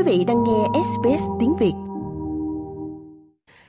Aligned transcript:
quý 0.00 0.18
vị 0.18 0.24
đang 0.24 0.44
nghe 0.44 0.80
SBS 0.84 1.22
tiếng 1.40 1.56
Việt. 1.60 1.72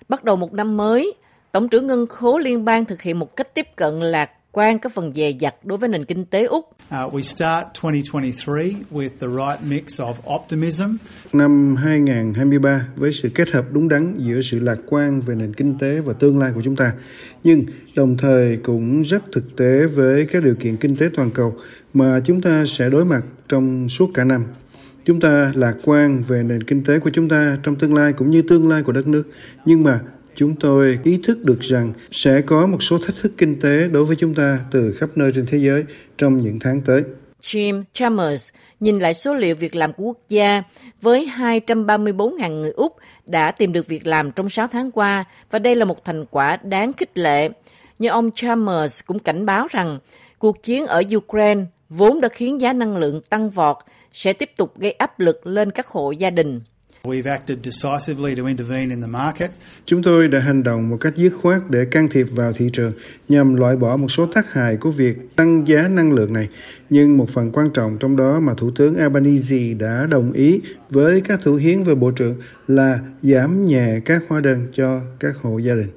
Bắt 0.10 0.24
đầu 0.24 0.36
một 0.36 0.54
năm 0.54 0.78
mới, 0.78 1.14
Tổng 1.52 1.70
trưởng 1.70 1.88
Ngân 1.88 2.08
khố 2.08 2.38
Liên 2.38 2.66
bang 2.66 2.86
thực 2.86 3.02
hiện 3.02 3.20
một 3.20 3.36
cách 3.36 3.56
tiếp 3.56 3.68
cận 3.76 4.00
lạc 4.00 4.30
quan 4.52 4.80
các 4.80 4.92
phần 4.96 5.14
dè 5.16 5.32
dặt 5.40 5.56
đối 5.64 5.78
với 5.78 5.90
nền 5.90 6.06
kinh 6.06 6.26
tế 6.26 6.46
Úc. 6.46 6.66
Uh, 6.66 7.14
we 7.14 7.22
start 7.22 7.66
2023 7.84 8.80
with 8.92 9.10
the 9.20 9.28
right 9.28 9.72
mix 9.72 10.02
of 10.02 10.36
optimism. 10.36 10.96
Năm 11.34 11.76
2023 11.76 12.88
với 12.96 13.14
sự 13.14 13.30
kết 13.36 13.52
hợp 13.52 13.66
đúng 13.72 13.90
đắn 13.90 14.16
giữa 14.18 14.42
sự 14.42 14.60
lạc 14.60 14.78
quan 14.90 15.22
về 15.22 15.36
nền 15.36 15.54
kinh 15.54 15.78
tế 15.80 16.00
và 16.00 16.14
tương 16.14 16.40
lai 16.40 16.52
của 16.56 16.62
chúng 16.64 16.76
ta, 16.76 16.94
nhưng 17.44 17.66
đồng 17.96 18.18
thời 18.18 18.58
cũng 18.58 19.02
rất 19.02 19.24
thực 19.32 19.56
tế 19.58 19.86
với 19.86 20.26
các 20.26 20.44
điều 20.44 20.56
kiện 20.56 20.78
kinh 20.78 20.96
tế 20.96 21.10
toàn 21.16 21.32
cầu 21.32 21.56
mà 21.94 22.22
chúng 22.26 22.42
ta 22.42 22.66
sẽ 22.68 22.90
đối 22.90 23.06
mặt 23.06 23.22
trong 23.50 23.90
suốt 23.90 24.12
cả 24.14 24.24
năm. 24.24 24.46
Chúng 25.06 25.20
ta 25.20 25.52
lạc 25.56 25.74
quan 25.84 26.22
về 26.28 26.44
nền 26.44 26.64
kinh 26.64 26.84
tế 26.84 27.00
của 27.00 27.10
chúng 27.10 27.30
ta 27.30 27.58
trong 27.64 27.76
tương 27.76 27.96
lai 27.96 28.14
cũng 28.14 28.30
như 28.30 28.42
tương 28.42 28.70
lai 28.70 28.84
của 28.84 28.92
đất 28.92 29.08
nước, 29.08 29.24
nhưng 29.66 29.84
mà 29.84 30.00
chúng 30.36 30.56
tôi 30.56 31.00
ý 31.04 31.20
thức 31.24 31.38
được 31.44 31.60
rằng 31.60 31.94
sẽ 32.12 32.42
có 32.42 32.68
một 32.68 32.84
số 32.84 32.98
thách 32.98 33.16
thức 33.22 33.32
kinh 33.38 33.60
tế 33.60 33.88
đối 33.88 34.06
với 34.06 34.16
chúng 34.16 34.34
ta 34.34 34.60
từ 34.72 34.92
khắp 34.92 35.10
nơi 35.16 35.32
trên 35.36 35.46
thế 35.46 35.58
giới 35.58 35.84
trong 36.18 36.42
những 36.42 36.60
tháng 36.60 36.82
tới. 36.82 37.04
Jim 37.42 37.84
Chalmers 37.94 38.50
nhìn 38.80 39.00
lại 39.00 39.14
số 39.14 39.34
liệu 39.34 39.56
việc 39.56 39.76
làm 39.76 39.94
của 39.94 40.04
quốc 40.04 40.18
gia 40.30 40.64
với 41.02 41.32
234.000 41.38 42.58
người 42.58 42.72
Úc 42.72 42.96
đã 43.26 43.52
tìm 43.52 43.74
được 43.74 43.88
việc 43.88 44.08
làm 44.08 44.32
trong 44.32 44.50
6 44.50 44.68
tháng 44.68 44.92
qua 44.92 45.26
và 45.52 45.60
đây 45.60 45.76
là 45.76 45.86
một 45.86 46.06
thành 46.06 46.26
quả 46.26 46.58
đáng 46.64 46.94
khích 46.94 47.18
lệ. 47.18 47.50
Nhưng 48.00 48.12
ông 48.12 48.32
Chalmers 48.32 49.02
cũng 49.06 49.20
cảnh 49.20 49.46
báo 49.46 49.68
rằng 49.72 50.00
cuộc 50.40 50.64
chiến 50.64 50.86
ở 50.86 51.04
Ukraine 51.16 51.62
vốn 51.92 52.22
đã 52.22 52.30
khiến 52.30 52.62
giá 52.62 52.74
năng 52.74 52.98
lượng 52.98 53.22
tăng 53.30 53.50
vọt 53.50 53.78
sẽ 54.14 54.34
tiếp 54.34 54.50
tục 54.58 54.80
gây 54.80 54.92
áp 54.92 55.20
lực 55.20 55.48
lên 55.48 55.72
các 55.72 55.88
hộ 55.88 56.12
gia 56.12 56.30
đình. 56.30 56.62
Chúng 59.86 60.04
tôi 60.04 60.28
đã 60.28 60.40
hành 60.40 60.64
động 60.64 60.90
một 60.90 60.98
cách 61.02 61.14
dứt 61.16 61.34
khoát 61.42 61.62
để 61.70 61.86
can 61.92 62.10
thiệp 62.10 62.28
vào 62.32 62.54
thị 62.54 62.70
trường 62.74 62.94
nhằm 63.30 63.56
loại 63.56 63.76
bỏ 63.76 63.98
một 63.98 64.12
số 64.12 64.26
tác 64.26 64.54
hại 64.54 64.78
của 64.78 64.92
việc 64.92 65.36
tăng 65.36 65.68
giá 65.68 65.88
năng 65.88 66.12
lượng 66.12 66.34
này. 66.34 66.50
Nhưng 66.90 67.18
một 67.18 67.30
phần 67.30 67.52
quan 67.52 67.70
trọng 67.70 67.98
trong 68.00 68.16
đó 68.16 68.40
mà 68.40 68.54
Thủ 68.54 68.72
tướng 68.76 68.96
Albanese 68.96 69.74
đã 69.80 70.08
đồng 70.12 70.32
ý 70.32 70.62
với 70.90 71.22
các 71.22 71.40
thủ 71.44 71.56
hiến 71.56 71.84
và 71.84 71.96
bộ 71.96 72.12
trưởng 72.12 72.36
là 72.68 73.00
giảm 73.22 73.66
nhẹ 73.66 74.00
các 74.06 74.24
hóa 74.28 74.40
đơn 74.40 74.68
cho 74.74 75.02
các 75.20 75.36
hộ 75.42 75.58
gia 75.58 75.76
đình. 75.76 75.90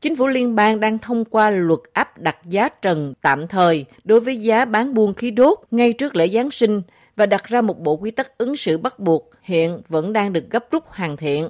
Chính 0.00 0.16
phủ 0.16 0.26
liên 0.26 0.54
bang 0.54 0.80
đang 0.80 0.98
thông 0.98 1.24
qua 1.24 1.50
luật 1.50 1.80
áp 1.92 2.18
đặt 2.18 2.36
giá 2.44 2.68
trần 2.68 3.14
tạm 3.22 3.48
thời 3.48 3.84
đối 4.04 4.20
với 4.20 4.36
giá 4.36 4.64
bán 4.64 4.94
buôn 4.94 5.14
khí 5.14 5.30
đốt 5.30 5.58
ngay 5.70 5.92
trước 5.92 6.16
lễ 6.16 6.28
Giáng 6.28 6.50
sinh 6.50 6.82
và 7.16 7.26
đặt 7.26 7.44
ra 7.44 7.60
một 7.60 7.80
bộ 7.80 7.96
quy 7.96 8.10
tắc 8.10 8.38
ứng 8.38 8.56
xử 8.56 8.78
bắt 8.78 8.98
buộc 8.98 9.30
hiện 9.42 9.80
vẫn 9.88 10.12
đang 10.12 10.32
được 10.32 10.50
gấp 10.50 10.64
rút 10.70 10.84
hoàn 10.86 11.16
thiện. 11.16 11.48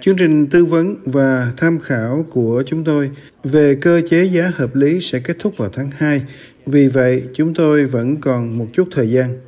Chương 0.00 0.16
trình 0.16 0.46
tư 0.46 0.64
vấn 0.64 0.96
và 1.04 1.52
tham 1.56 1.78
khảo 1.78 2.26
của 2.30 2.62
chúng 2.66 2.84
tôi 2.84 3.10
về 3.44 3.78
cơ 3.80 4.00
chế 4.10 4.24
giá 4.24 4.50
hợp 4.54 4.74
lý 4.74 5.00
sẽ 5.00 5.20
kết 5.20 5.36
thúc 5.38 5.56
vào 5.56 5.68
tháng 5.72 5.90
2. 5.96 6.22
Vì 6.66 6.88
vậy, 6.88 7.22
chúng 7.34 7.54
tôi 7.54 7.84
vẫn 7.84 8.20
còn 8.20 8.58
một 8.58 8.66
chút 8.72 8.88
thời 8.90 9.10
gian. 9.10 9.38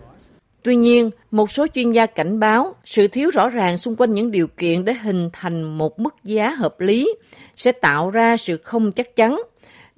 Tuy 0.62 0.77
nhiên, 0.77 1.11
một 1.30 1.50
số 1.50 1.66
chuyên 1.75 1.92
gia 1.92 2.06
cảnh 2.06 2.41
báo 2.41 2.75
sự 2.84 3.08
thiếu 3.08 3.30
rõ 3.30 3.48
ràng 3.48 3.78
xung 3.78 3.97
quanh 3.97 4.11
những 4.11 4.30
điều 4.30 4.47
kiện 4.47 4.84
để 4.84 4.94
hình 4.94 5.30
thành 5.33 5.62
một 5.62 6.00
mức 6.00 6.14
giá 6.25 6.50
hợp 6.50 6.80
lý 6.80 7.14
sẽ 7.56 7.72
tạo 7.72 8.11
ra 8.11 8.36
sự 8.36 8.56
không 8.56 8.92
chắc 8.92 9.17
chắn 9.17 9.41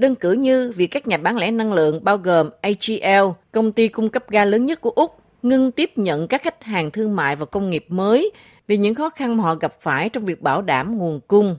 Đơn 0.02 0.14
cử 0.14 0.32
như 0.32 0.72
việc 0.76 0.86
các 0.86 1.06
nhà 1.08 1.16
bán 1.16 1.36
lẻ 1.36 1.50
năng 1.50 1.72
lượng 1.72 2.04
bao 2.04 2.16
gồm 2.16 2.50
AGL, 2.60 3.30
công 3.52 3.72
ty 3.72 3.88
cung 3.88 4.08
cấp 4.08 4.30
ga 4.30 4.44
lớn 4.44 4.64
nhất 4.64 4.80
của 4.80 4.90
Úc, 4.90 5.16
ngưng 5.42 5.70
tiếp 5.70 5.90
nhận 5.96 6.28
các 6.28 6.42
khách 6.42 6.64
hàng 6.64 6.90
thương 6.90 7.16
mại 7.16 7.36
và 7.36 7.46
công 7.46 7.70
nghiệp 7.70 7.84
mới 7.88 8.30
vì 8.68 8.76
những 8.76 8.94
khó 8.94 9.10
khăn 9.10 9.36
mà 9.36 9.44
họ 9.44 9.54
gặp 9.54 9.80
phải 9.80 10.08
trong 10.08 10.24
việc 10.24 10.42
bảo 10.42 10.62
đảm 10.62 10.98
nguồn 10.98 11.20
cung. 11.20 11.56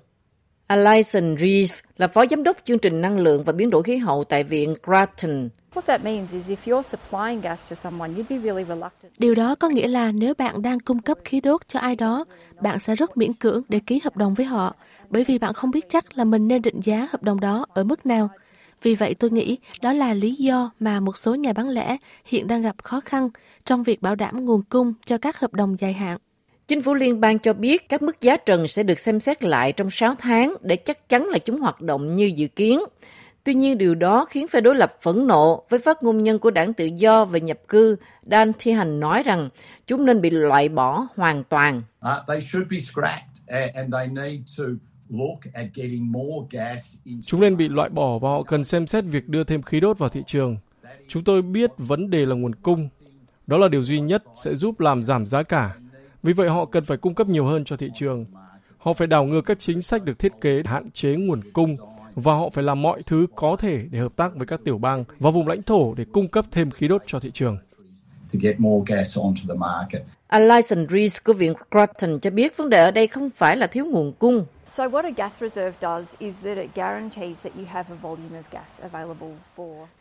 Alison 0.73 1.35
Reeve 1.37 1.75
là 1.97 2.07
phó 2.07 2.25
giám 2.25 2.43
đốc 2.43 2.57
chương 2.63 2.79
trình 2.79 3.01
năng 3.01 3.17
lượng 3.17 3.43
và 3.43 3.53
biến 3.53 3.69
đổi 3.69 3.83
khí 3.83 3.97
hậu 3.97 4.23
tại 4.23 4.43
Viện 4.43 4.75
Grattan. 4.83 5.49
Điều 9.17 9.35
đó 9.35 9.55
có 9.55 9.69
nghĩa 9.69 9.87
là 9.87 10.11
nếu 10.11 10.33
bạn 10.37 10.61
đang 10.61 10.79
cung 10.79 10.99
cấp 10.99 11.17
khí 11.25 11.41
đốt 11.41 11.67
cho 11.67 11.79
ai 11.79 11.95
đó, 11.95 12.25
bạn 12.61 12.79
sẽ 12.79 12.95
rất 12.95 13.17
miễn 13.17 13.33
cưỡng 13.33 13.63
để 13.69 13.79
ký 13.87 14.01
hợp 14.03 14.17
đồng 14.17 14.33
với 14.33 14.45
họ, 14.45 14.75
bởi 15.09 15.23
vì 15.23 15.37
bạn 15.37 15.53
không 15.53 15.71
biết 15.71 15.85
chắc 15.89 16.17
là 16.17 16.23
mình 16.23 16.47
nên 16.47 16.61
định 16.61 16.79
giá 16.83 17.07
hợp 17.11 17.23
đồng 17.23 17.39
đó 17.39 17.65
ở 17.73 17.83
mức 17.83 18.05
nào. 18.05 18.29
Vì 18.81 18.95
vậy 18.95 19.13
tôi 19.13 19.31
nghĩ 19.31 19.57
đó 19.81 19.93
là 19.93 20.13
lý 20.13 20.35
do 20.35 20.71
mà 20.79 20.99
một 20.99 21.17
số 21.17 21.35
nhà 21.35 21.53
bán 21.53 21.69
lẻ 21.69 21.97
hiện 22.25 22.47
đang 22.47 22.61
gặp 22.61 22.75
khó 22.83 23.01
khăn 23.05 23.29
trong 23.65 23.83
việc 23.83 24.01
bảo 24.01 24.15
đảm 24.15 24.45
nguồn 24.45 24.61
cung 24.69 24.93
cho 25.05 25.17
các 25.17 25.39
hợp 25.39 25.53
đồng 25.53 25.75
dài 25.79 25.93
hạn. 25.93 26.17
Chính 26.67 26.81
phủ 26.81 26.93
liên 26.93 27.21
bang 27.21 27.39
cho 27.39 27.53
biết 27.53 27.89
các 27.89 28.01
mức 28.01 28.21
giá 28.21 28.37
trần 28.37 28.67
sẽ 28.67 28.83
được 28.83 28.99
xem 28.99 29.19
xét 29.19 29.43
lại 29.43 29.71
trong 29.71 29.89
6 29.89 30.15
tháng 30.19 30.55
để 30.61 30.75
chắc 30.75 31.09
chắn 31.09 31.27
là 31.27 31.37
chúng 31.37 31.59
hoạt 31.59 31.81
động 31.81 32.15
như 32.15 32.31
dự 32.35 32.47
kiến. 32.47 32.79
Tuy 33.43 33.53
nhiên 33.53 33.77
điều 33.77 33.95
đó 33.95 34.25
khiến 34.25 34.47
phe 34.47 34.61
đối 34.61 34.75
lập 34.75 34.91
phẫn 35.01 35.27
nộ 35.27 35.63
với 35.69 35.79
phát 35.79 36.03
ngôn 36.03 36.23
nhân 36.23 36.39
của 36.39 36.51
đảng 36.51 36.73
tự 36.73 36.85
do 36.85 37.25
về 37.25 37.41
nhập 37.41 37.59
cư 37.67 37.95
Dan 38.31 38.51
Thi 38.59 38.71
Hành 38.71 38.99
nói 38.99 39.23
rằng 39.23 39.49
chúng 39.87 40.05
nên 40.05 40.21
bị 40.21 40.29
loại 40.29 40.69
bỏ 40.69 41.07
hoàn 41.15 41.43
toàn. 41.43 41.81
Chúng 47.25 47.41
nên 47.41 47.57
bị 47.57 47.69
loại 47.69 47.89
bỏ 47.89 48.19
và 48.19 48.29
họ 48.29 48.43
cần 48.43 48.63
xem 48.63 48.87
xét 48.87 49.03
việc 49.03 49.27
đưa 49.27 49.43
thêm 49.43 49.61
khí 49.61 49.79
đốt 49.79 49.97
vào 49.97 50.09
thị 50.09 50.23
trường. 50.27 50.57
Chúng 51.07 51.23
tôi 51.23 51.41
biết 51.41 51.71
vấn 51.77 52.09
đề 52.09 52.25
là 52.25 52.35
nguồn 52.35 52.55
cung. 52.55 52.89
Đó 53.47 53.57
là 53.57 53.67
điều 53.67 53.83
duy 53.83 53.99
nhất 53.99 54.23
sẽ 54.43 54.55
giúp 54.55 54.79
làm 54.79 55.03
giảm 55.03 55.25
giá 55.25 55.43
cả. 55.43 55.75
Vì 56.23 56.33
vậy 56.33 56.49
họ 56.49 56.65
cần 56.65 56.85
phải 56.85 56.97
cung 56.97 57.15
cấp 57.15 57.27
nhiều 57.27 57.45
hơn 57.45 57.65
cho 57.65 57.77
thị 57.77 57.89
trường. 57.95 58.25
Họ 58.77 58.93
phải 58.93 59.07
đảo 59.07 59.25
ngược 59.25 59.41
các 59.41 59.59
chính 59.59 59.81
sách 59.81 60.03
được 60.03 60.19
thiết 60.19 60.31
kế 60.41 60.61
hạn 60.65 60.91
chế 60.91 61.15
nguồn 61.15 61.41
cung 61.53 61.77
và 62.15 62.33
họ 62.33 62.49
phải 62.49 62.63
làm 62.63 62.81
mọi 62.81 63.03
thứ 63.05 63.27
có 63.35 63.55
thể 63.59 63.85
để 63.91 63.99
hợp 63.99 64.15
tác 64.15 64.35
với 64.35 64.47
các 64.47 64.59
tiểu 64.65 64.77
bang 64.77 65.03
và 65.19 65.31
vùng 65.31 65.47
lãnh 65.47 65.63
thổ 65.63 65.93
để 65.93 66.05
cung 66.13 66.27
cấp 66.27 66.45
thêm 66.51 66.71
khí 66.71 66.87
đốt 66.87 67.03
cho 67.07 67.19
thị 67.19 67.31
trường. 67.33 67.57
Alison 70.27 70.87
Rees 70.89 71.23
của 71.23 71.33
Viện 71.33 71.53
Grattan 71.71 72.19
cho 72.19 72.29
biết 72.29 72.57
vấn 72.57 72.69
đề 72.69 72.83
ở 72.83 72.91
đây 72.91 73.07
không 73.07 73.29
phải 73.29 73.57
là 73.57 73.67
thiếu 73.67 73.85
nguồn 73.85 74.13
cung. 74.13 74.45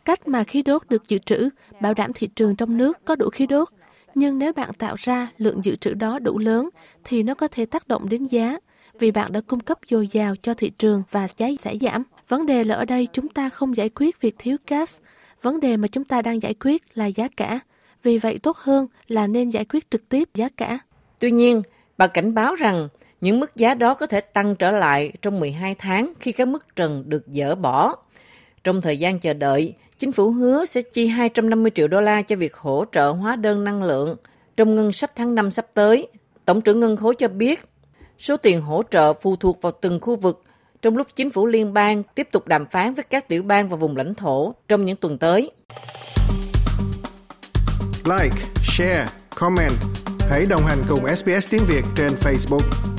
Cách 0.05 0.27
mà 0.27 0.43
khí 0.43 0.61
đốt 0.61 0.81
được 0.89 1.07
dự 1.07 1.17
trữ 1.19 1.49
bảo 1.81 1.93
đảm 1.93 2.11
thị 2.15 2.29
trường 2.35 2.55
trong 2.55 2.77
nước 2.77 3.05
có 3.05 3.15
đủ 3.15 3.29
khí 3.29 3.47
đốt. 3.47 3.69
Nhưng 4.15 4.39
nếu 4.39 4.53
bạn 4.53 4.73
tạo 4.73 4.95
ra 4.97 5.27
lượng 5.37 5.65
dự 5.65 5.75
trữ 5.75 5.93
đó 5.93 6.19
đủ 6.19 6.39
lớn 6.39 6.69
thì 7.03 7.23
nó 7.23 7.33
có 7.33 7.47
thể 7.47 7.65
tác 7.65 7.87
động 7.87 8.09
đến 8.09 8.27
giá 8.27 8.57
vì 8.99 9.11
bạn 9.11 9.31
đã 9.31 9.41
cung 9.47 9.59
cấp 9.59 9.77
dồi 9.89 10.07
dào 10.07 10.35
cho 10.41 10.53
thị 10.53 10.69
trường 10.69 11.03
và 11.11 11.27
giá 11.37 11.47
sẽ 11.59 11.77
giảm. 11.81 12.03
Vấn 12.27 12.45
đề 12.45 12.63
là 12.63 12.75
ở 12.75 12.85
đây 12.85 13.07
chúng 13.13 13.29
ta 13.29 13.49
không 13.49 13.77
giải 13.77 13.89
quyết 13.89 14.21
việc 14.21 14.35
thiếu 14.37 14.57
gas. 14.67 14.97
Vấn 15.41 15.59
đề 15.59 15.77
mà 15.77 15.87
chúng 15.87 16.03
ta 16.03 16.21
đang 16.21 16.41
giải 16.41 16.53
quyết 16.59 16.97
là 16.97 17.05
giá 17.05 17.27
cả. 17.37 17.59
Vì 18.03 18.17
vậy 18.17 18.39
tốt 18.43 18.57
hơn 18.57 18.87
là 19.07 19.27
nên 19.27 19.49
giải 19.49 19.65
quyết 19.65 19.91
trực 19.91 20.09
tiếp 20.09 20.29
giá 20.33 20.49
cả. 20.57 20.79
Tuy 21.19 21.31
nhiên, 21.31 21.61
bà 21.97 22.07
cảnh 22.07 22.33
báo 22.33 22.55
rằng 22.55 22.87
những 23.21 23.39
mức 23.39 23.55
giá 23.55 23.73
đó 23.73 23.93
có 23.93 24.05
thể 24.05 24.21
tăng 24.21 24.55
trở 24.55 24.71
lại 24.71 25.11
trong 25.21 25.39
12 25.39 25.75
tháng 25.75 26.13
khi 26.19 26.31
các 26.31 26.47
mức 26.47 26.75
trần 26.75 27.03
được 27.07 27.23
dỡ 27.27 27.55
bỏ. 27.55 27.95
Trong 28.63 28.81
thời 28.81 28.97
gian 28.99 29.19
chờ 29.19 29.33
đợi, 29.33 29.73
chính 30.03 30.11
phủ 30.11 30.31
hứa 30.31 30.65
sẽ 30.65 30.81
chi 30.81 31.07
250 31.07 31.71
triệu 31.75 31.87
đô 31.87 32.01
la 32.01 32.21
cho 32.21 32.35
việc 32.35 32.55
hỗ 32.55 32.85
trợ 32.91 33.09
hóa 33.09 33.35
đơn 33.35 33.63
năng 33.63 33.83
lượng 33.83 34.15
trong 34.57 34.75
ngân 34.75 34.91
sách 34.91 35.11
tháng 35.15 35.35
5 35.35 35.51
sắp 35.51 35.65
tới. 35.73 36.07
Tổng 36.45 36.61
trưởng 36.61 36.79
ngân 36.79 36.97
khối 36.97 37.15
cho 37.15 37.27
biết 37.27 37.59
Số 38.17 38.37
tiền 38.37 38.61
hỗ 38.61 38.83
trợ 38.91 39.13
phụ 39.13 39.35
thuộc 39.35 39.61
vào 39.61 39.71
từng 39.81 39.99
khu 39.99 40.15
vực 40.15 40.43
trong 40.81 40.97
lúc 40.97 41.07
chính 41.15 41.29
phủ 41.29 41.45
liên 41.45 41.73
bang 41.73 42.03
tiếp 42.15 42.27
tục 42.31 42.47
đàm 42.47 42.65
phán 42.65 42.93
với 42.93 43.03
các 43.03 43.27
tiểu 43.27 43.43
bang 43.43 43.69
và 43.69 43.75
vùng 43.75 43.97
lãnh 43.97 44.15
thổ 44.15 44.53
trong 44.67 44.85
những 44.85 44.95
tuần 44.95 45.17
tới. 45.17 45.51
Like, 48.05 48.35
share, 48.63 49.07
comment. 49.35 49.73
Hãy 50.29 50.45
đồng 50.49 50.65
hành 50.65 50.79
cùng 50.89 51.15
SBS 51.15 51.51
tiếng 51.51 51.63
Việt 51.67 51.83
trên 51.95 52.11
Facebook. 52.13 52.92